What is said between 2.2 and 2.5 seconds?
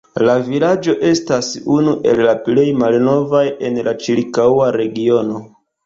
la